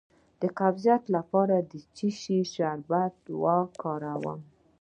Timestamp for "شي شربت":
2.21-3.15